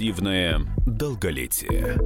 Активное 0.00 0.60
долголетие. 0.86 1.98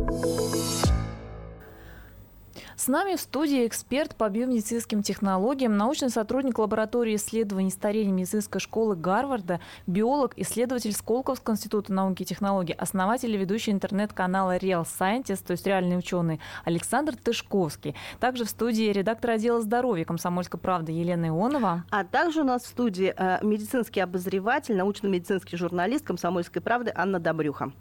С 2.85 2.89
нами 2.89 3.17
в 3.17 3.21
студии 3.23 3.67
эксперт 3.67 4.15
по 4.15 4.29
биомедицинским 4.29 5.03
технологиям, 5.03 5.75
научный 5.75 6.11
сотрудник 6.11 6.59
лаборатории 6.59 7.17
исследований 7.17 7.71
старения 7.71 8.13
медицинской 8.13 8.61
школы 8.61 8.95
Гарварда, 8.95 9.61
биолог, 9.87 10.35
исследователь 10.37 10.93
Сколковского 10.93 11.55
института 11.55 11.95
науки 11.95 12.25
и 12.25 12.27
технологий, 12.27 12.75
основатель 12.75 13.33
и 13.33 13.39
ведущий 13.39 13.71
интернет-канала 13.71 14.59
Real 14.59 14.85
Scientist, 14.85 15.47
то 15.47 15.53
есть 15.53 15.67
реальный 15.67 15.97
ученый, 15.97 16.41
Александр 16.67 17.17
Тышковский. 17.17 17.95
Также 18.21 18.45
в 18.45 18.51
студии 18.51 18.93
редактор 18.93 19.31
отдела 19.31 19.63
здоровья 19.63 20.05
комсомольской 20.05 20.61
правды 20.61 20.93
Елена 20.93 21.29
Ионова. 21.29 21.85
А 21.89 22.05
также 22.05 22.43
у 22.43 22.45
нас 22.45 22.65
в 22.65 22.67
студии 22.67 23.15
э, 23.17 23.39
медицинский 23.41 24.01
обозреватель, 24.01 24.77
научно-медицинский 24.77 25.57
журналист 25.57 26.05
комсомольской 26.05 26.61
правды 26.61 26.93
Анна 26.95 27.19
Добрюха. 27.19 27.73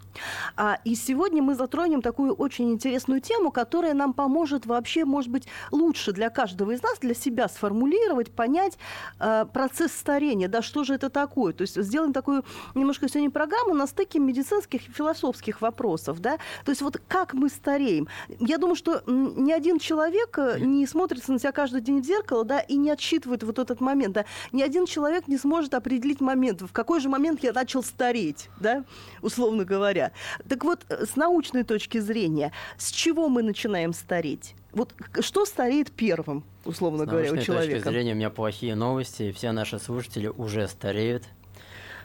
А, 0.56 0.78
и 0.86 0.96
сегодня 0.96 1.44
мы 1.44 1.56
затронем 1.56 2.02
такую 2.02 2.34
очень 2.34 2.72
интересную 2.72 3.20
тему, 3.20 3.52
которая 3.52 3.94
нам 3.94 4.14
поможет 4.14 4.66
вообще 4.66 4.93
вообще, 4.94 5.06
может 5.06 5.32
быть, 5.32 5.48
лучше 5.72 6.12
для 6.12 6.30
каждого 6.30 6.72
из 6.72 6.84
нас, 6.84 7.00
для 7.00 7.16
себя 7.16 7.48
сформулировать, 7.48 8.32
понять 8.32 8.78
э, 9.20 9.46
процесс 9.52 9.92
старения, 9.92 10.48
да, 10.48 10.62
что 10.62 10.84
же 10.84 10.94
это 10.94 11.10
такое. 11.10 11.54
То 11.54 11.64
есть 11.64 11.82
сделаем 11.82 12.14
такую 12.14 12.44
немножко 12.76 13.10
сегодня 13.10 13.32
программу 13.32 13.74
на 13.74 13.88
стыке 13.88 14.20
медицинских 14.20 14.88
и 14.88 14.92
философских 14.92 15.62
вопросов, 15.62 16.20
да. 16.20 16.38
То 16.66 16.72
есть 16.72 16.82
вот 16.82 17.02
как 17.08 17.34
мы 17.34 17.50
стареем. 17.50 18.08
Я 18.40 18.58
думаю, 18.58 18.76
что 18.76 19.02
ни 19.08 19.52
один 19.52 19.80
человек 19.80 20.38
э, 20.38 20.60
не 20.60 20.86
смотрится 20.86 21.32
на 21.32 21.40
себя 21.40 21.52
каждый 21.52 21.82
день 21.82 22.02
в 22.02 22.06
зеркало, 22.06 22.44
да, 22.44 22.60
и 22.60 22.76
не 22.76 22.92
отсчитывает 22.92 23.44
вот 23.44 23.60
этот 23.60 23.82
момент, 23.82 24.14
да. 24.14 24.26
Ни 24.52 24.62
один 24.62 24.86
человек 24.86 25.28
не 25.28 25.38
сможет 25.38 25.74
определить 25.74 26.22
момент, 26.22 26.62
в 26.62 26.72
какой 26.72 27.00
же 27.00 27.10
момент 27.10 27.44
я 27.44 27.54
начал 27.54 27.84
стареть, 27.84 28.50
да, 28.60 28.84
условно 29.22 29.66
говоря. 29.66 30.12
Так 30.48 30.64
вот, 30.64 30.82
э, 30.90 31.06
с 31.06 31.16
научной 31.16 31.64
точки 31.64 31.98
зрения, 31.98 32.52
с 32.78 32.92
чего 32.92 33.30
мы 33.30 33.42
начинаем 33.42 33.94
стареть? 33.94 34.56
Вот 34.74 34.94
что 35.20 35.46
стареет 35.46 35.92
первым, 35.92 36.44
условно 36.66 37.06
С 37.06 37.08
говоря, 37.08 37.32
у 37.32 37.38
человека? 37.38 37.80
С 37.80 37.84
точки 37.84 37.94
зрения 37.94 38.14
у 38.14 38.16
меня 38.16 38.32
плохие 38.32 38.74
новости. 38.74 39.32
Все 39.32 39.52
наши 39.52 39.78
слушатели 39.78 40.28
уже 40.28 40.68
стареют. 40.68 41.24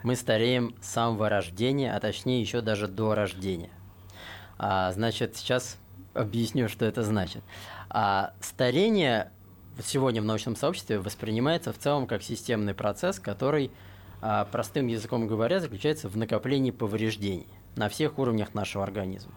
Мы 0.02 0.16
стареем 0.16 0.74
с 0.80 0.90
самого 0.90 1.28
рождения, 1.28 1.94
а 1.94 1.98
точнее 1.98 2.40
еще 2.40 2.60
даже 2.60 2.86
до 2.86 3.14
рождения. 3.14 3.70
А, 4.58 4.92
значит, 4.92 5.36
сейчас 5.36 5.78
объясню, 6.14 6.68
что 6.68 6.84
это 6.84 7.02
значит. 7.02 7.42
А, 7.88 8.34
старение 8.40 9.32
сегодня 9.82 10.20
в 10.20 10.24
научном 10.24 10.54
сообществе 10.54 10.98
воспринимается 10.98 11.72
в 11.72 11.78
целом 11.78 12.06
как 12.06 12.22
системный 12.22 12.74
процесс, 12.74 13.18
который, 13.18 13.70
а, 14.20 14.44
простым 14.44 14.88
языком 14.88 15.26
говоря, 15.26 15.60
заключается 15.60 16.08
в 16.08 16.16
накоплении 16.16 16.70
повреждений 16.70 17.48
на 17.76 17.88
всех 17.88 18.18
уровнях 18.18 18.54
нашего 18.54 18.84
организма. 18.84 19.32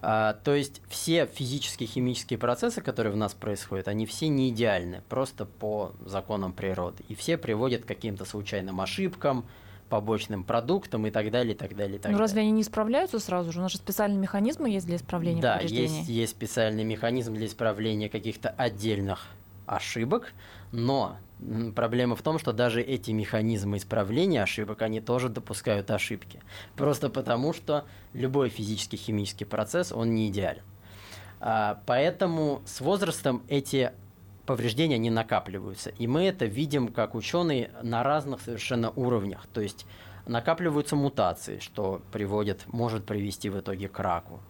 А, 0.00 0.34
то 0.44 0.54
есть 0.54 0.80
все 0.88 1.26
физические 1.26 1.88
химические 1.88 2.38
процессы, 2.38 2.80
которые 2.80 3.12
в 3.12 3.16
нас 3.16 3.34
происходят, 3.34 3.88
они 3.88 4.06
все 4.06 4.28
не 4.28 4.50
идеальны, 4.50 5.02
просто 5.08 5.44
по 5.44 5.92
законам 6.04 6.52
природы. 6.52 7.02
И 7.08 7.14
все 7.14 7.36
приводят 7.36 7.82
к 7.84 7.88
каким-то 7.88 8.24
случайным 8.24 8.80
ошибкам, 8.80 9.44
побочным 9.88 10.44
продуктам 10.44 11.06
и 11.06 11.10
так 11.10 11.30
далее, 11.30 11.54
и 11.54 11.56
так 11.56 11.74
далее, 11.74 11.96
и 11.96 11.98
так 11.98 12.10
Но 12.12 12.18
далее. 12.18 12.20
разве 12.20 12.42
они 12.42 12.50
не 12.52 12.62
исправляются 12.62 13.18
сразу 13.18 13.50
же? 13.50 13.58
У 13.58 13.62
нас 13.62 13.72
же 13.72 13.78
специальные 13.78 14.18
механизмы 14.18 14.70
есть 14.70 14.86
для 14.86 14.96
исправления 14.96 15.40
Да, 15.40 15.58
есть, 15.60 16.08
есть 16.08 16.32
специальный 16.32 16.84
механизм 16.84 17.34
для 17.34 17.46
исправления 17.46 18.08
каких-то 18.08 18.50
отдельных 18.50 19.26
ошибок, 19.66 20.32
но 20.72 21.16
проблема 21.74 22.16
в 22.16 22.22
том, 22.22 22.38
что 22.38 22.52
даже 22.52 22.82
эти 22.82 23.10
механизмы 23.10 23.76
исправления 23.76 24.42
ошибок, 24.42 24.82
они 24.82 25.00
тоже 25.00 25.28
допускают 25.28 25.90
ошибки. 25.90 26.40
Просто 26.76 27.08
потому, 27.10 27.52
что 27.52 27.84
любой 28.12 28.48
физический 28.48 28.96
химический 28.96 29.46
процесс, 29.46 29.92
он 29.92 30.14
не 30.14 30.28
идеален. 30.28 30.62
А, 31.40 31.80
поэтому 31.86 32.62
с 32.66 32.80
возрастом 32.80 33.42
эти 33.48 33.92
повреждения 34.46 34.98
не 34.98 35.10
накапливаются. 35.10 35.90
И 35.90 36.06
мы 36.06 36.24
это 36.24 36.46
видим 36.46 36.88
как 36.88 37.14
ученые 37.14 37.70
на 37.82 38.02
разных 38.02 38.40
совершенно 38.40 38.90
уровнях. 38.90 39.46
То 39.52 39.60
есть 39.60 39.86
накапливаются 40.26 40.96
мутации, 40.96 41.58
что 41.58 42.02
приводит, 42.12 42.66
может 42.66 43.04
привести 43.04 43.50
в 43.50 43.60
итоге 43.60 43.88
к 43.88 43.98
раку. 43.98 44.40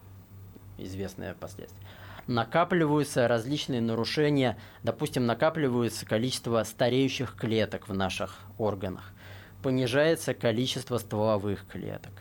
Известное 0.79 1.35
последствие 1.35 1.85
накапливаются 2.29 3.27
различные 3.27 3.81
нарушения, 3.81 4.57
допустим, 4.85 5.27
накапливается 5.27 6.07
количество 6.07 6.63
стареющих 6.63 7.35
клеток 7.35 7.89
в 7.89 7.95
наших 7.95 8.39
органах, 8.59 9.13
понижается 9.63 10.35
количество 10.35 10.99
стволовых 10.99 11.67
клеток, 11.67 12.13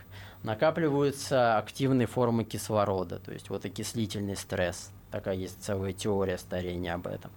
накапливаются 0.42 1.58
активные 1.58 2.06
формы 2.06 2.44
кислорода, 2.44 3.18
то 3.18 3.32
есть 3.32 3.50
вот 3.50 3.64
окислительный 3.64 4.36
стресс, 4.36 4.90
такая 5.10 5.36
есть 5.36 5.62
целая 5.62 5.92
теория 5.92 6.38
старения 6.38 6.94
об 6.94 7.06
этом. 7.06 7.30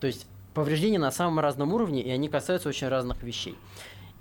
То 0.00 0.06
есть 0.06 0.26
повреждения 0.54 0.98
на 0.98 1.10
самом 1.10 1.40
разном 1.40 1.74
уровне, 1.74 2.02
и 2.02 2.10
они 2.10 2.28
касаются 2.28 2.68
очень 2.68 2.88
разных 2.88 3.22
вещей. 3.22 3.56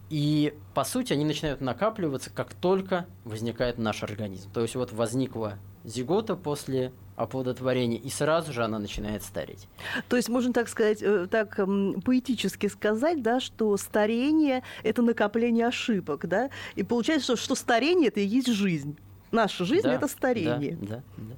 И, 0.10 0.54
по 0.74 0.84
сути, 0.84 1.14
они 1.14 1.24
начинают 1.24 1.62
накапливаться, 1.62 2.30
как 2.30 2.54
только 2.54 3.08
возникает 3.24 3.78
наш 3.78 4.04
организм. 4.04 4.52
То 4.52 4.62
есть 4.62 4.76
вот 4.76 4.92
возникла 4.92 5.58
зигота 5.86 6.36
после 6.36 6.92
оплодотворения, 7.16 8.00
и 8.00 8.10
сразу 8.10 8.54
же 8.54 8.64
она 8.64 8.80
начинает 8.80 9.24
стареть. 9.24 9.68
То 10.10 10.16
есть 10.16 10.30
можно 10.30 10.54
так 10.54 10.68
сказать, 10.68 11.02
э, 11.02 11.28
так 11.30 11.60
поэтически 12.04 12.68
сказать, 12.68 13.22
да, 13.22 13.40
что 13.40 13.76
старение– 13.78 14.64
это 14.84 15.02
накопление 15.02 15.68
ошибок, 15.68 16.28
да, 16.28 16.50
и 16.76 16.84
получается, 16.84 17.36
что, 17.36 17.36
что 17.36 17.56
старение– 17.56 18.08
это 18.10 18.20
и 18.20 18.26
есть 18.26 18.48
жизнь. 18.48 18.98
Наша 19.32 19.66
жизнь 19.66 19.84
да,– 19.84 19.94
это 19.96 20.08
старение. 20.08 20.78
Да, 20.82 20.96
да, 20.96 21.04
да. 21.18 21.36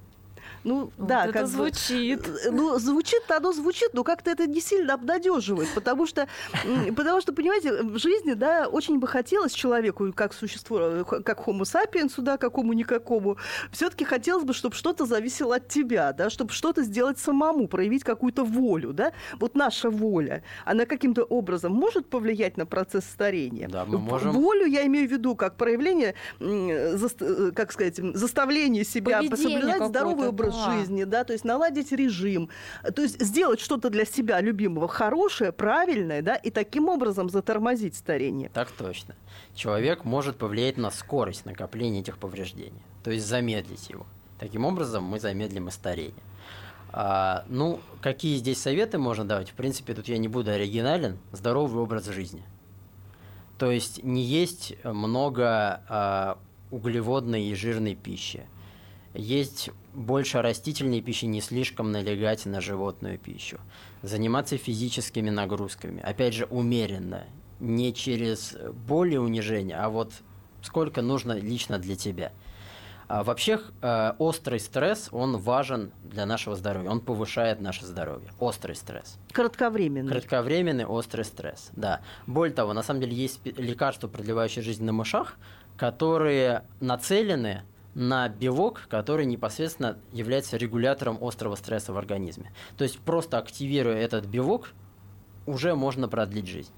Ну, 0.65 0.91
вот 0.97 1.07
да, 1.07 1.25
это 1.25 1.33
как 1.33 1.47
звучит. 1.47 2.27
Бы, 2.27 2.39
э, 2.43 2.51
ну, 2.51 2.79
звучит 2.79 3.21
оно 3.29 3.53
звучит, 3.53 3.93
но 3.93 4.03
как-то 4.03 4.31
это 4.31 4.47
не 4.47 4.59
сильно 4.59 4.95
обнадеживает, 4.95 5.69
потому 5.75 6.07
что, 6.07 6.27
потому 6.95 7.21
что, 7.21 7.33
понимаете, 7.33 7.83
в 7.83 7.99
жизни, 7.99 8.33
да, 8.33 8.67
очень 8.67 8.97
бы 8.99 9.07
хотелось 9.07 9.53
человеку, 9.53 10.11
как 10.11 10.33
существу, 10.33 10.77
э, 10.79 11.03
как 11.03 11.47
homo 11.47 11.61
sapiens, 11.61 12.13
да, 12.17 12.37
какому-никакому, 12.37 13.37
все-таки 13.71 14.05
хотелось 14.05 14.43
бы, 14.43 14.53
чтобы 14.53 14.75
что-то 14.75 15.05
зависело 15.05 15.57
от 15.57 15.67
тебя, 15.67 16.13
да, 16.13 16.31
чтобы 16.31 16.51
что-то 16.51 16.81
сделать 16.81 17.19
самому, 17.19 17.67
проявить 17.67 18.03
какую-то 18.03 18.43
волю, 18.43 18.91
да. 18.91 19.13
Вот 19.39 19.53
наша 19.55 19.91
воля, 19.91 20.43
она 20.65 20.85
каким-то 20.85 21.23
образом 21.25 21.73
может 21.73 22.09
повлиять 22.09 22.57
на 22.57 22.65
процесс 22.65 23.05
старения? 23.05 23.69
Да, 23.69 23.85
мы 23.85 23.99
можем. 23.99 24.31
Волю 24.31 24.65
я 24.65 24.83
имею 24.87 25.07
в 25.07 25.11
виду 25.11 25.35
как 25.35 25.57
проявление, 25.57 26.15
э, 26.39 27.51
как 27.55 27.71
сказать, 27.71 27.97
заставление 27.97 28.83
себя 28.83 29.21
соблюдать 29.21 29.85
здоровый 29.89 30.29
образ 30.29 30.54
жизни, 30.55 31.03
да, 31.03 31.23
то 31.23 31.33
есть 31.33 31.45
наладить 31.45 31.91
режим, 31.91 32.49
то 32.95 33.01
есть 33.01 33.21
сделать 33.21 33.59
что-то 33.59 33.89
для 33.89 34.05
себя 34.05 34.41
любимого 34.41 34.87
хорошее, 34.87 35.51
правильное, 35.51 36.21
да, 36.21 36.35
и 36.35 36.49
таким 36.49 36.89
образом 36.89 37.29
затормозить 37.29 37.95
старение. 37.95 38.49
Так 38.53 38.71
точно. 38.71 39.15
Человек 39.53 40.03
может 40.03 40.37
повлиять 40.37 40.77
на 40.77 40.91
скорость 40.91 41.45
накопления 41.45 41.99
этих 41.99 42.17
повреждений, 42.17 42.81
то 43.03 43.11
есть 43.11 43.25
замедлить 43.25 43.89
его. 43.89 44.05
Таким 44.39 44.65
образом 44.65 45.03
мы 45.03 45.19
замедлим 45.19 45.69
и 45.69 45.71
старение. 45.71 46.13
А, 46.91 47.45
ну, 47.47 47.79
какие 48.01 48.37
здесь 48.37 48.61
советы 48.61 48.97
можно 48.97 49.25
давать? 49.25 49.49
В 49.49 49.53
принципе, 49.53 49.93
тут 49.93 50.07
я 50.07 50.17
не 50.17 50.27
буду 50.27 50.51
оригинален. 50.51 51.17
Здоровый 51.31 51.81
образ 51.81 52.05
жизни. 52.05 52.43
То 53.57 53.71
есть 53.71 54.03
не 54.03 54.21
есть 54.21 54.75
много 54.83 55.81
а, 55.87 56.37
углеводной 56.71 57.45
и 57.45 57.55
жирной 57.55 57.95
пищи 57.95 58.45
есть 59.15 59.69
больше 59.95 60.41
растительной 60.41 61.01
пищи, 61.01 61.25
не 61.25 61.41
слишком 61.41 61.91
налегать 61.91 62.45
на 62.45 62.61
животную 62.61 63.17
пищу. 63.17 63.59
Заниматься 64.01 64.57
физическими 64.57 65.29
нагрузками. 65.29 66.01
Опять 66.01 66.33
же, 66.33 66.45
умеренно. 66.45 67.23
Не 67.59 67.93
через 67.93 68.55
боль 68.87 69.13
и 69.13 69.17
унижение, 69.17 69.77
а 69.77 69.89
вот 69.89 70.11
сколько 70.61 71.01
нужно 71.01 71.33
лично 71.33 71.79
для 71.79 71.95
тебя. 71.95 72.31
А 73.07 73.23
вообще, 73.23 73.59
э, 73.81 74.13
острый 74.17 74.59
стресс, 74.59 75.09
он 75.11 75.37
важен 75.37 75.91
для 76.03 76.25
нашего 76.25 76.55
здоровья. 76.55 76.89
Он 76.89 76.99
повышает 76.99 77.61
наше 77.61 77.85
здоровье. 77.85 78.31
Острый 78.39 78.75
стресс. 78.75 79.19
Кратковременный. 79.31 80.11
Кратковременный 80.11 80.85
острый 80.85 81.23
стресс, 81.23 81.69
да. 81.73 82.01
Более 82.25 82.55
того, 82.55 82.73
на 82.73 82.81
самом 82.81 83.01
деле 83.01 83.15
есть 83.15 83.41
лекарства, 83.45 84.07
продлевающие 84.07 84.63
жизнь 84.63 84.83
на 84.83 84.91
мышах, 84.91 85.35
которые 85.77 86.63
нацелены 86.79 87.63
на 87.95 88.29
белок, 88.29 88.87
который 88.89 89.25
непосредственно 89.25 89.97
является 90.11 90.57
регулятором 90.57 91.17
острого 91.21 91.55
стресса 91.55 91.93
в 91.93 91.97
организме. 91.97 92.53
То 92.77 92.83
есть 92.83 92.99
просто 92.99 93.37
активируя 93.39 93.97
этот 93.97 94.25
белок, 94.25 94.73
уже 95.47 95.75
можно 95.75 96.07
продлить 96.07 96.47
жизнь. 96.47 96.73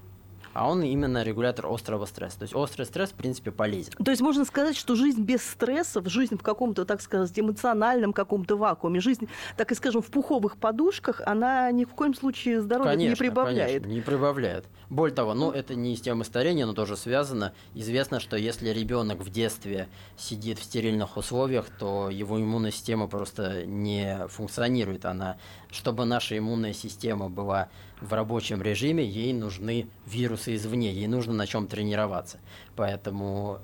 А 0.58 0.68
он 0.68 0.82
именно 0.82 1.22
регулятор 1.22 1.66
острого 1.68 2.04
стресса. 2.04 2.40
То 2.40 2.42
есть 2.42 2.54
острый 2.54 2.82
стресс, 2.82 3.10
в 3.10 3.14
принципе, 3.14 3.52
полезен. 3.52 3.92
То 3.92 4.10
есть 4.10 4.20
можно 4.20 4.44
сказать, 4.44 4.76
что 4.76 4.96
жизнь 4.96 5.22
без 5.22 5.40
стрессов, 5.42 6.08
жизнь 6.08 6.36
в 6.36 6.42
каком-то, 6.42 6.84
так 6.84 7.00
сказать, 7.00 7.38
эмоциональном 7.38 8.12
каком-то 8.12 8.56
вакууме, 8.56 8.98
жизнь, 8.98 9.28
так 9.56 9.70
и 9.70 9.76
скажем, 9.76 10.02
в 10.02 10.10
пуховых 10.10 10.56
подушках, 10.56 11.20
она 11.24 11.70
ни 11.70 11.84
в 11.84 11.90
коем 11.90 12.12
случае 12.12 12.60
здоровья 12.60 12.90
конечно, 12.90 13.10
не 13.10 13.16
прибавляет. 13.16 13.82
Конечно, 13.82 13.92
не 13.92 14.00
прибавляет. 14.00 14.64
Более 14.90 15.14
того, 15.14 15.34
ну 15.34 15.52
это 15.52 15.76
не 15.76 15.94
с 15.94 16.00
темой 16.00 16.24
старения, 16.24 16.66
но 16.66 16.72
тоже 16.72 16.96
связано. 16.96 17.52
Известно, 17.74 18.18
что 18.18 18.36
если 18.36 18.70
ребенок 18.70 19.20
в 19.20 19.30
детстве 19.30 19.88
сидит 20.16 20.58
в 20.58 20.64
стерильных 20.64 21.16
условиях, 21.16 21.66
то 21.78 22.10
его 22.10 22.40
иммунная 22.40 22.72
система 22.72 23.06
просто 23.06 23.64
не 23.64 24.26
функционирует. 24.26 25.04
Она, 25.04 25.36
чтобы 25.70 26.04
наша 26.04 26.36
иммунная 26.38 26.72
система 26.72 27.28
была 27.28 27.68
в 28.00 28.12
рабочем 28.12 28.62
режиме, 28.62 29.04
ей 29.04 29.32
нужны 29.32 29.88
вирусы 30.06 30.54
извне, 30.54 30.92
ей 30.92 31.06
нужно 31.06 31.34
на 31.34 31.46
чем 31.46 31.66
тренироваться. 31.66 32.38
Поэтому 32.76 33.60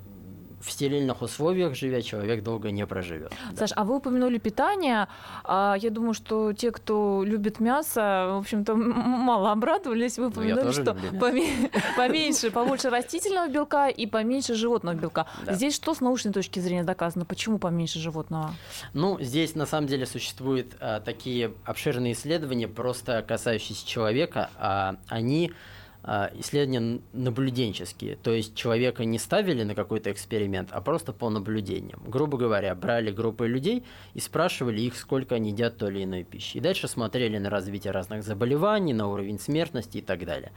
в 0.65 0.71
стерильных 0.71 1.21
условиях, 1.21 1.75
живя, 1.75 2.01
человек 2.01 2.43
долго 2.43 2.71
не 2.71 2.85
проживет. 2.87 3.31
Саш, 3.55 3.69
да. 3.69 3.81
а 3.81 3.83
вы 3.83 3.97
упомянули 3.97 4.39
питание. 4.39 5.07
А, 5.43 5.75
я 5.79 5.91
думаю, 5.91 6.13
что 6.13 6.53
те, 6.53 6.71
кто 6.71 7.23
любит 7.23 7.59
мясо, 7.59 8.31
в 8.33 8.39
общем-то, 8.39 8.75
мало 8.75 9.51
обрадовались. 9.51 10.17
Вы 10.17 10.25
ну, 10.25 10.29
упомянули, 10.29 10.71
что 10.71 10.97
поменьше, 11.97 12.49
побольше 12.49 12.89
растительного 12.89 13.47
белка 13.47 13.89
и 13.89 14.07
поменьше 14.07 14.55
животного 14.55 14.95
белка. 14.95 15.27
Да. 15.45 15.53
Здесь 15.53 15.75
что 15.75 15.93
с 15.93 16.01
научной 16.01 16.33
точки 16.33 16.59
зрения 16.59 16.83
доказано? 16.83 17.25
Почему 17.25 17.59
поменьше 17.59 17.99
животного? 17.99 18.53
Ну, 18.93 19.19
здесь 19.21 19.55
на 19.55 19.67
самом 19.67 19.87
деле 19.87 20.05
существуют 20.07 20.75
а, 20.79 20.99
такие 20.99 21.53
обширные 21.63 22.13
исследования, 22.13 22.67
просто 22.67 23.23
касающиеся 23.27 23.87
человека. 23.87 24.49
А, 24.57 24.95
они 25.09 25.51
исследования 26.35 27.01
наблюденческие, 27.13 28.15
то 28.15 28.31
есть 28.31 28.55
человека 28.55 29.05
не 29.05 29.17
ставили 29.17 29.63
на 29.63 29.73
какой-то 29.73 30.11
эксперимент, 30.11 30.69
а 30.71 30.81
просто 30.81 31.13
по 31.13 31.29
наблюдениям. 31.29 31.99
Грубо 32.05 32.37
говоря, 32.37 32.75
брали 32.75 33.11
группы 33.11 33.47
людей 33.47 33.83
и 34.13 34.19
спрашивали 34.19 34.81
их, 34.81 34.95
сколько 34.97 35.35
они 35.35 35.49
едят 35.49 35.77
той 35.77 35.91
или 35.91 36.03
иной 36.03 36.23
пищи. 36.23 36.57
И 36.57 36.59
дальше 36.59 36.87
смотрели 36.87 37.39
на 37.39 37.49
развитие 37.49 37.91
разных 37.91 38.23
заболеваний, 38.23 38.93
на 38.93 39.07
уровень 39.07 39.39
смертности 39.39 39.97
и 39.97 40.01
так 40.01 40.25
далее. 40.25 40.51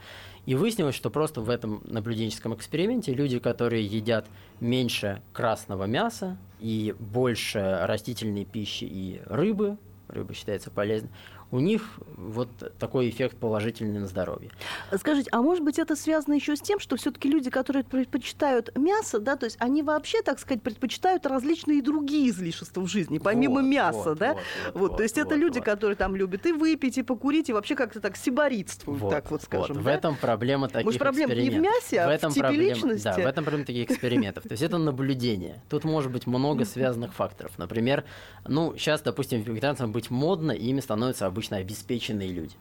И 0.45 0.53
выяснилось, 0.53 0.95
что 0.95 1.09
просто 1.09 1.41
в 1.41 1.49
этом 1.49 1.81
наблюденческом 1.85 2.53
эксперименте 2.53 3.13
люди, 3.13 3.39
которые 3.39 3.85
едят 3.85 4.27
меньше 4.59 5.21
красного 5.33 5.85
мяса 5.85 6.37
и 6.59 6.95
больше 6.99 7.79
растительной 7.83 8.45
пищи 8.45 8.83
и 8.83 9.21
рыбы, 9.25 9.77
рыба 10.07 10.33
считается 10.33 10.69
полезной, 10.71 11.09
у 11.51 11.59
них 11.59 11.99
вот 12.15 12.49
такой 12.77 13.09
эффект 13.09 13.37
положительный 13.37 13.99
на 13.99 14.07
здоровье. 14.07 14.51
Скажите, 14.97 15.29
а 15.31 15.41
может 15.41 15.63
быть 15.63 15.79
это 15.79 15.95
связано 15.95 16.35
еще 16.35 16.55
с 16.55 16.61
тем, 16.61 16.79
что 16.79 16.95
все-таки 16.95 17.29
люди, 17.29 17.49
которые 17.49 17.83
предпочитают 17.83 18.75
мясо, 18.77 19.19
да, 19.19 19.35
то 19.35 19.45
есть 19.45 19.57
они 19.59 19.81
вообще, 19.81 20.21
так 20.21 20.39
сказать, 20.39 20.61
предпочитают 20.61 21.25
различные 21.25 21.81
другие 21.81 22.29
излишества 22.29 22.81
в 22.81 22.87
жизни, 22.87 23.17
помимо 23.17 23.61
вот, 23.61 23.63
мяса, 23.63 24.09
вот, 24.09 24.17
да? 24.17 24.33
Вот, 24.33 24.41
вот, 24.73 24.81
вот, 24.89 24.97
то 24.97 25.03
есть 25.03 25.17
вот, 25.17 25.25
это 25.25 25.35
люди, 25.35 25.57
вот. 25.57 25.65
которые 25.65 25.95
там 25.95 26.15
любят 26.15 26.45
и 26.45 26.51
выпить, 26.51 26.97
и 26.97 27.03
покурить, 27.03 27.49
и 27.49 27.53
вообще 27.53 27.75
как-то 27.75 27.99
так 27.99 28.15
сиборитствуют, 28.15 29.01
вот, 29.01 29.09
так 29.09 29.31
вот 29.31 29.41
скажем. 29.41 29.77
Вот. 29.77 29.83
Да? 29.83 29.91
В 29.91 29.93
этом 29.93 30.15
проблема 30.15 30.67
таких 30.67 30.85
Может, 30.85 30.99
проблема 30.99 31.33
не 31.33 31.49
в 31.49 31.59
мясе, 31.59 32.01
а 32.01 32.07
в, 32.07 32.11
этом 32.11 32.31
в 32.31 32.33
типе 32.33 32.47
проблема, 32.47 32.69
личности? 32.69 33.03
Да, 33.03 33.13
в 33.13 33.19
этом 33.19 33.43
проблема 33.43 33.65
таких 33.65 33.89
экспериментов. 33.89 34.43
То 34.43 34.51
есть 34.51 34.61
это 34.61 34.77
наблюдение. 34.77 35.61
Тут 35.69 35.83
может 35.83 36.11
быть 36.11 36.27
много 36.27 36.65
связанных 36.65 37.13
факторов. 37.13 37.57
Например, 37.57 38.03
ну, 38.47 38.75
сейчас, 38.77 39.01
допустим, 39.01 39.41
вегетарианцам 39.41 39.91
быть 39.91 40.09
модно, 40.09 40.51
и 40.51 40.67
ими 40.67 40.79
становятся 40.79 41.25
обычно 41.25 41.38
обеспеченные 41.39 41.61
обеспеченные 41.89 42.31
люди, 42.31 42.55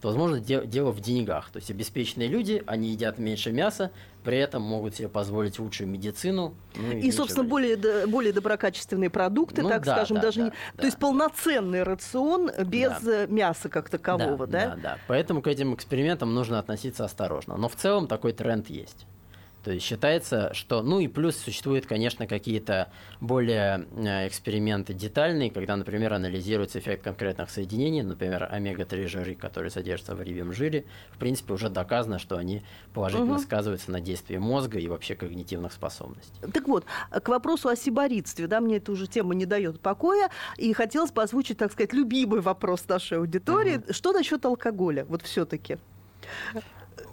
то, 0.00 0.08
возможно, 0.08 0.40
де- 0.40 0.66
дело 0.66 0.90
в 0.90 1.00
деньгах. 1.00 1.50
То 1.50 1.58
есть 1.58 1.70
обеспеченные 1.70 2.28
люди, 2.28 2.62
они 2.66 2.90
едят 2.90 3.18
меньше 3.18 3.52
мяса, 3.52 3.90
при 4.22 4.38
этом 4.38 4.62
могут 4.62 4.96
себе 4.96 5.08
позволить 5.08 5.58
лучшую 5.58 5.88
медицину. 5.88 6.54
Ну, 6.76 6.92
и, 6.92 7.08
и 7.08 7.12
собственно, 7.12 7.46
более, 7.46 8.06
более 8.06 8.32
доброкачественные 8.32 9.10
продукты, 9.10 9.62
ну, 9.62 9.68
так 9.68 9.84
да, 9.84 9.96
скажем, 9.96 10.16
да, 10.16 10.22
даже 10.22 10.38
да, 10.38 10.44
не... 10.46 10.50
Да. 10.50 10.80
То 10.80 10.86
есть 10.86 10.98
полноценный 10.98 11.82
рацион 11.82 12.50
без 12.66 13.00
да. 13.00 13.26
мяса 13.26 13.68
как 13.68 13.88
такового, 13.88 14.46
да, 14.46 14.66
да? 14.66 14.68
Да, 14.68 14.82
да. 14.82 14.98
Поэтому 15.06 15.42
к 15.42 15.46
этим 15.46 15.74
экспериментам 15.74 16.34
нужно 16.34 16.58
относиться 16.58 17.04
осторожно. 17.04 17.56
Но 17.56 17.68
в 17.68 17.76
целом 17.76 18.06
такой 18.06 18.32
тренд 18.32 18.68
есть. 18.68 19.06
То 19.64 19.72
есть 19.72 19.86
считается, 19.86 20.52
что... 20.52 20.82
Ну 20.82 21.00
и 21.00 21.08
плюс 21.08 21.38
существуют, 21.38 21.86
конечно, 21.86 22.26
какие-то 22.26 22.90
более 23.20 23.86
э, 23.96 24.28
эксперименты 24.28 24.92
детальные, 24.92 25.50
когда, 25.50 25.74
например, 25.74 26.12
анализируется 26.12 26.78
эффект 26.78 27.02
конкретных 27.02 27.48
соединений, 27.48 28.02
например, 28.02 28.46
омега-3 28.50 29.06
жиры, 29.06 29.34
которые 29.34 29.70
содержатся 29.70 30.14
в 30.14 30.20
рыбьем 30.20 30.52
жире. 30.52 30.84
В 31.12 31.18
принципе, 31.18 31.54
уже 31.54 31.70
доказано, 31.70 32.18
что 32.18 32.36
они 32.36 32.62
положительно 32.92 33.36
угу. 33.36 33.42
сказываются 33.42 33.90
на 33.90 34.00
действии 34.00 34.36
мозга 34.36 34.78
и 34.78 34.86
вообще 34.86 35.14
когнитивных 35.14 35.72
способностей. 35.72 36.40
Так 36.52 36.68
вот, 36.68 36.84
к 37.10 37.26
вопросу 37.28 37.70
о 37.70 37.76
сиборитстве, 37.76 38.46
да, 38.46 38.60
мне 38.60 38.76
эта 38.76 38.92
уже 38.92 39.06
тема 39.06 39.34
не 39.34 39.46
дает 39.46 39.80
покоя, 39.80 40.28
и 40.58 40.74
хотелось 40.74 41.10
бы 41.10 41.22
озвучить, 41.22 41.56
так 41.56 41.72
сказать, 41.72 41.94
любимый 41.94 42.42
вопрос 42.42 42.86
нашей 42.86 43.16
аудитории. 43.16 43.78
Угу. 43.78 43.92
Что 43.94 44.12
насчет 44.12 44.44
алкоголя, 44.44 45.06
вот 45.06 45.22
все-таки? 45.22 45.78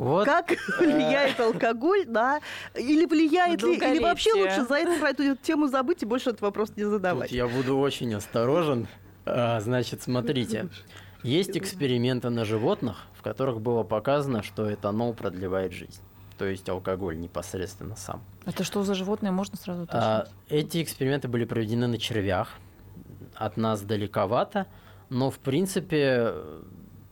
Вот. 0.02 0.26
Как 0.26 0.50
влияет 0.80 1.40
алкоголь 1.40 2.08
на... 2.08 2.40
Или 2.74 3.06
влияет 3.06 3.62
ли... 3.62 3.76
Или 3.76 4.02
вообще 4.02 4.34
лучше 4.34 4.66
за 4.66 4.78
это, 4.78 5.00
про 5.00 5.12
эту 5.12 5.36
тему 5.36 5.68
забыть 5.68 6.02
и 6.02 6.08
больше 6.08 6.32
этот 6.32 6.42
вопрос 6.42 6.72
не 6.76 6.86
задавать? 6.86 7.30
Тут 7.30 7.38
я 7.38 7.48
буду 7.48 7.78
очень 7.78 8.12
осторожен. 8.16 8.88
А, 9.28 9.60
значит, 9.60 10.02
смотрите. 10.02 10.70
Есть 11.22 11.56
эксперименты 11.56 12.32
на 12.32 12.46
животных, 12.46 12.98
в 13.14 13.22
которых 13.22 13.62
было 13.62 13.84
показано, 13.84 14.42
что 14.42 14.74
этанол 14.74 15.14
продлевает 15.14 15.72
жизнь. 15.72 16.02
То 16.40 16.46
есть 16.46 16.68
алкоголь 16.68 17.20
непосредственно 17.20 17.96
сам. 17.96 18.24
Это 18.48 18.64
что 18.64 18.82
за 18.82 18.96
животные, 18.96 19.32
можно 19.32 19.56
сразу 19.56 19.84
уточнить? 19.84 20.04
А, 20.04 20.28
эти 20.50 20.82
эксперименты 20.82 21.28
были 21.28 21.46
проведены 21.46 21.86
на 21.86 22.00
червях. 22.00 22.56
От 23.36 23.56
нас 23.56 23.82
далековато. 23.84 24.66
Но, 25.10 25.30
в 25.30 25.38
принципе, 25.38 26.34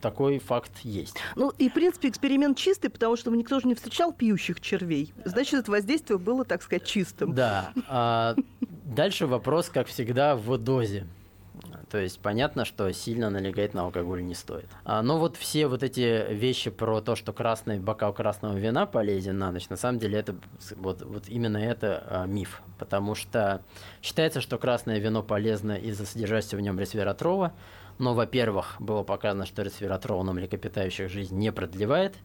такой 0.00 0.38
факт 0.38 0.72
есть. 0.82 1.16
Ну 1.36 1.52
и, 1.58 1.68
в 1.68 1.74
принципе, 1.74 2.08
эксперимент 2.08 2.56
чистый, 2.56 2.88
потому 2.88 3.16
что 3.16 3.30
никто 3.30 3.60
же 3.60 3.68
не 3.68 3.74
встречал 3.74 4.12
пьющих 4.12 4.60
червей. 4.60 5.12
Значит, 5.24 5.60
это 5.60 5.70
воздействие 5.70 6.18
было, 6.18 6.44
так 6.44 6.62
сказать, 6.62 6.84
чистым. 6.84 7.34
Да. 7.34 7.72
А 7.88 8.34
дальше 8.84 9.26
вопрос, 9.26 9.68
как 9.68 9.86
всегда, 9.86 10.36
в 10.36 10.58
дозе. 10.58 11.06
То 11.90 11.98
есть 11.98 12.20
понятно, 12.20 12.64
что 12.64 12.92
сильно 12.92 13.30
налегать 13.30 13.74
на 13.74 13.82
алкоголь 13.82 14.22
не 14.24 14.34
стоит. 14.34 14.68
А, 14.84 15.02
но 15.02 15.18
вот 15.18 15.36
все 15.36 15.66
вот 15.66 15.82
эти 15.82 16.32
вещи 16.32 16.70
про 16.70 17.00
то, 17.00 17.16
что 17.16 17.32
красный 17.32 17.80
бокал 17.80 18.12
красного 18.12 18.56
вина 18.56 18.86
полезен 18.86 19.38
на 19.38 19.50
ночь, 19.50 19.68
на 19.68 19.76
самом 19.76 19.98
деле 19.98 20.18
это 20.18 20.36
вот, 20.76 21.02
вот 21.02 21.28
именно 21.28 21.58
это 21.58 22.04
а, 22.06 22.26
миф. 22.26 22.62
Потому 22.78 23.16
что 23.16 23.62
считается, 24.02 24.40
что 24.40 24.56
красное 24.56 25.00
вино 25.00 25.24
полезно 25.24 25.72
из-за 25.72 26.06
содержащегося 26.06 26.56
в 26.56 26.60
нем 26.60 26.78
ресвератрола, 26.78 27.52
но, 28.00 28.14
во-первых, 28.14 28.76
было 28.80 29.02
показано, 29.02 29.44
что 29.44 29.62
ресвератрол 29.62 30.24
на 30.24 30.32
млекопитающих 30.32 31.10
жизнь 31.10 31.36
не 31.36 31.52
продлевает. 31.52 32.16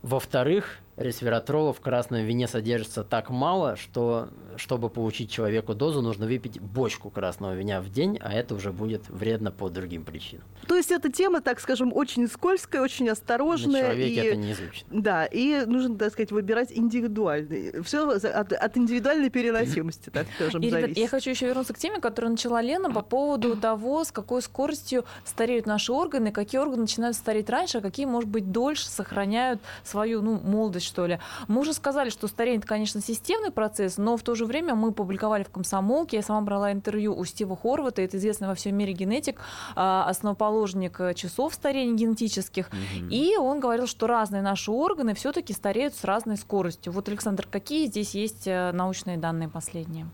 Во-вторых, 0.00 0.78
ресвератрола 1.02 1.72
в 1.72 1.80
красном 1.80 2.24
вине 2.24 2.48
содержится 2.48 3.04
так 3.04 3.30
мало, 3.30 3.76
что 3.76 4.28
чтобы 4.56 4.90
получить 4.90 5.30
человеку 5.30 5.74
дозу, 5.74 6.02
нужно 6.02 6.26
выпить 6.26 6.60
бочку 6.60 7.10
красного 7.10 7.54
вина 7.54 7.80
в 7.80 7.90
день, 7.90 8.18
а 8.20 8.32
это 8.32 8.54
уже 8.54 8.72
будет 8.72 9.08
вредно 9.08 9.50
по 9.50 9.68
другим 9.68 10.04
причинам. 10.04 10.44
То 10.66 10.76
есть 10.76 10.90
эта 10.90 11.10
тема, 11.10 11.40
так 11.40 11.60
скажем, 11.60 11.92
очень 11.92 12.28
скользкая, 12.28 12.82
очень 12.82 13.08
осторожная. 13.08 13.82
На 13.82 13.88
человеке 13.88 14.14
и... 14.14 14.26
это 14.26 14.36
не 14.36 14.52
изучено. 14.52 14.88
Да, 14.90 15.24
и 15.26 15.64
нужно, 15.66 15.96
так 15.96 16.12
сказать, 16.12 16.32
выбирать 16.32 16.72
индивидуально. 16.72 17.82
Все 17.82 18.08
от, 18.08 18.52
от 18.52 18.76
индивидуальной 18.76 19.30
переносимости, 19.30 20.10
так 20.10 20.26
скажем, 20.36 20.62
и, 20.62 20.70
зависит. 20.70 20.98
я 20.98 21.08
хочу 21.08 21.30
еще 21.30 21.46
вернуться 21.46 21.74
к 21.74 21.78
теме, 21.78 22.00
которую 22.00 22.32
начала 22.32 22.60
Лена 22.60 22.90
по 22.90 23.02
поводу 23.02 23.56
того, 23.56 24.04
с 24.04 24.12
какой 24.12 24.42
скоростью 24.42 25.04
стареют 25.24 25.66
наши 25.66 25.92
органы, 25.92 26.32
какие 26.32 26.60
органы 26.60 26.82
начинают 26.82 27.16
стареть 27.16 27.50
раньше, 27.50 27.78
а 27.78 27.80
какие, 27.80 28.06
может 28.06 28.28
быть, 28.28 28.50
дольше 28.52 28.88
сохраняют 28.88 29.60
свою 29.84 30.22
ну, 30.22 30.38
молодость, 30.38 30.86
что 30.92 31.06
ли. 31.06 31.18
Мы 31.48 31.60
уже 31.62 31.72
сказали, 31.72 32.10
что 32.10 32.28
старение 32.28 32.58
это, 32.58 32.68
конечно, 32.68 33.00
системный 33.00 33.50
процесс, 33.50 33.96
но 33.96 34.18
в 34.18 34.22
то 34.22 34.34
же 34.34 34.44
время 34.44 34.74
мы 34.74 34.92
публиковали 34.92 35.42
в 35.42 35.48
комсомолке, 35.48 36.18
я 36.18 36.22
сама 36.22 36.42
брала 36.42 36.70
интервью 36.70 37.16
у 37.16 37.24
Стива 37.24 37.56
Хорвата, 37.56 38.02
это 38.02 38.18
известный 38.18 38.48
во 38.48 38.54
всем 38.54 38.76
мире 38.76 38.92
генетик, 38.92 39.40
а, 39.74 40.04
основоположник 40.06 41.00
часов 41.14 41.54
старения 41.54 41.94
генетических, 41.94 42.68
угу. 42.68 43.06
и 43.08 43.36
он 43.36 43.60
говорил, 43.60 43.86
что 43.86 44.06
разные 44.06 44.42
наши 44.42 44.70
органы 44.70 45.14
все-таки 45.14 45.54
стареют 45.54 45.94
с 45.94 46.04
разной 46.04 46.36
скоростью. 46.36 46.92
Вот, 46.92 47.08
Александр, 47.08 47.46
какие 47.50 47.86
здесь 47.86 48.14
есть 48.14 48.46
э, 48.46 48.72
научные 48.72 49.16
данные 49.16 49.48
последние? 49.48 50.06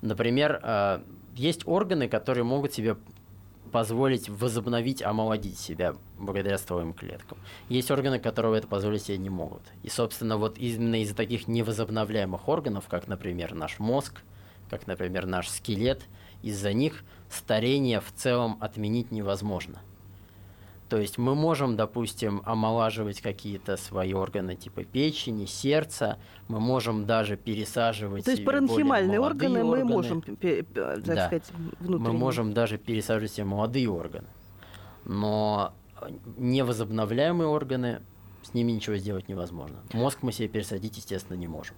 Например, 0.00 0.60
э, 0.62 1.00
есть 1.34 1.66
органы, 1.66 2.08
которые 2.08 2.44
могут 2.44 2.72
себе 2.72 2.96
позволить 3.74 4.28
возобновить, 4.28 5.02
омолодить 5.02 5.58
себя 5.58 5.96
благодаря 6.16 6.58
стволовым 6.58 6.92
клеткам. 6.92 7.38
Есть 7.68 7.90
органы, 7.90 8.20
которые 8.20 8.58
это 8.58 8.68
позволить 8.68 9.02
себе 9.02 9.18
не 9.18 9.30
могут. 9.30 9.62
И, 9.82 9.88
собственно, 9.88 10.36
вот 10.36 10.58
именно 10.58 11.02
из-за 11.02 11.16
таких 11.16 11.48
невозобновляемых 11.48 12.46
органов, 12.46 12.84
как, 12.88 13.08
например, 13.08 13.52
наш 13.52 13.80
мозг, 13.80 14.22
как, 14.70 14.86
например, 14.86 15.26
наш 15.26 15.48
скелет, 15.48 16.02
из-за 16.40 16.72
них 16.72 17.02
старение 17.28 18.00
в 18.00 18.12
целом 18.14 18.58
отменить 18.60 19.10
невозможно. 19.10 19.80
То 20.88 20.98
есть 20.98 21.16
мы 21.16 21.34
можем, 21.34 21.76
допустим, 21.76 22.42
омолаживать 22.44 23.20
какие-то 23.20 23.76
свои 23.76 24.12
органы 24.12 24.54
типа 24.54 24.84
печени, 24.84 25.46
сердца, 25.46 26.18
мы 26.48 26.60
можем 26.60 27.06
даже 27.06 27.36
пересаживать 27.36 28.24
То 28.24 28.32
есть 28.32 28.44
паренхимальные 28.44 29.18
органы, 29.18 29.64
органы 29.64 29.84
мы 29.84 29.84
можем, 29.84 30.20
так 30.20 31.02
да. 31.02 31.26
сказать, 31.26 31.44
внутренние. 31.80 32.12
Мы 32.12 32.12
можем 32.12 32.52
даже 32.52 32.76
пересаживать 32.76 33.32
себе 33.32 33.44
молодые 33.44 33.88
органы. 33.88 34.28
Но 35.04 35.74
невозобновляемые 36.36 37.48
органы, 37.48 38.02
с 38.42 38.52
ними 38.52 38.72
ничего 38.72 38.96
сделать 38.96 39.28
невозможно. 39.28 39.76
Мозг 39.92 40.18
мы 40.22 40.32
себе 40.32 40.48
пересадить, 40.48 40.96
естественно, 40.96 41.36
не 41.36 41.48
можем. 41.48 41.76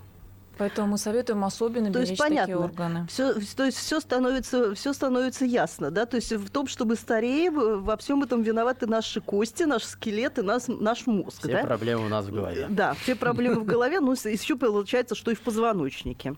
Поэтому 0.59 0.89
мы 0.89 0.99
советуем 0.99 1.45
особенно 1.45 1.93
то 1.93 1.99
беречь 1.99 2.11
есть, 2.11 2.21
понятно. 2.21 2.55
такие 2.55 2.59
органы. 2.59 3.07
Все, 3.09 3.35
то 3.35 3.65
есть 3.65 3.79
все 3.79 4.01
становится, 4.01 4.75
все 4.75 4.93
становится 4.93 5.45
ясно, 5.45 5.91
да? 5.91 6.07
То 6.07 6.17
есть 6.17 6.33
в 6.33 6.51
том, 6.51 6.67
чтобы 6.67 6.97
стареем, 6.97 7.83
во 7.83 7.97
всем 7.97 8.23
этом 8.23 8.43
виноваты 8.43 8.87
наши 8.87 9.21
кости, 9.21 9.65
наш 9.65 9.85
скелет 9.85 10.39
и 10.39 10.43
нас, 10.43 10.67
наш 10.69 11.07
мозг. 11.07 11.41
Все 11.41 11.53
да? 11.53 11.63
проблемы 11.63 12.07
у 12.07 12.09
нас 12.09 12.27
в 12.27 12.33
голове. 12.33 12.67
Да, 12.69 12.95
все 12.95 13.15
проблемы 13.15 13.61
в 13.61 13.65
голове, 13.65 14.01
ну 14.01 14.13
еще 14.13 14.57
получается, 14.57 15.15
что 15.15 15.31
и 15.31 15.35
в 15.35 15.41
позвоночнике. 15.41 16.35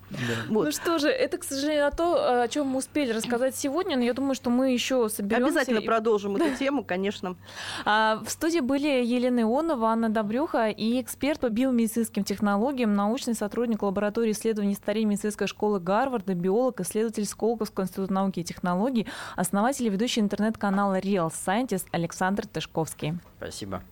Ну 0.48 0.70
что 0.72 0.98
же, 0.98 1.08
это, 1.08 1.38
к 1.38 1.44
сожалению, 1.44 1.90
то, 1.96 2.42
о 2.42 2.48
чем 2.48 2.66
мы 2.68 2.78
успели 2.78 3.12
рассказать 3.12 3.56
сегодня, 3.56 3.96
но 3.96 4.02
я 4.02 4.14
думаю, 4.14 4.34
что 4.34 4.50
мы 4.50 4.72
еще 4.72 5.08
соберемся. 5.08 5.46
Обязательно 5.46 5.82
продолжим 5.82 6.36
эту 6.36 6.56
тему, 6.58 6.84
конечно. 6.84 7.36
А, 7.84 8.22
в 8.24 8.30
студии 8.30 8.60
были 8.60 9.04
Елена 9.04 9.40
Ионова, 9.40 9.88
Анна 9.88 10.08
Добрюха 10.08 10.68
и 10.68 11.00
эксперт 11.00 11.40
по 11.40 11.48
биомедицинским 11.48 12.24
технологиям, 12.24 12.94
научный 12.94 13.34
сотрудник 13.34 13.82
лаборатории 13.82 14.07
лаборатории 14.08 14.32
исследований 14.32 14.74
старей 14.74 15.04
медицинской 15.04 15.46
школы 15.46 15.80
Гарварда, 15.80 16.34
биолог, 16.34 16.80
исследователь 16.80 17.26
Сколковского 17.26 17.84
института 17.84 18.12
науки 18.12 18.40
и 18.40 18.44
технологий, 18.44 19.06
основатель 19.36 19.86
и 19.86 19.90
ведущий 19.90 20.20
интернет-канала 20.20 20.98
Real 20.98 21.30
Scientist 21.30 21.86
Александр 21.92 22.46
Тышковский. 22.46 23.18
Спасибо. 23.36 23.82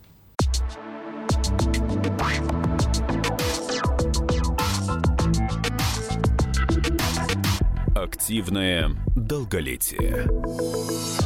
Активное 7.95 8.91
долголетие. 9.15 11.26